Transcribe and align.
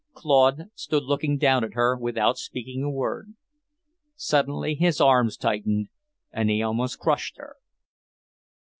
Claude 0.15 0.71
stood 0.73 1.03
looking 1.03 1.37
down 1.37 1.63
at 1.63 1.75
her 1.75 1.95
without 1.95 2.35
speaking 2.35 2.81
a 2.81 2.89
word. 2.89 3.35
Suddenly 4.15 4.73
his 4.73 4.99
arms 4.99 5.37
tightened 5.37 5.89
and 6.31 6.49
he 6.49 6.63
almost 6.63 6.97
crushed 6.97 7.37
her. 7.37 7.57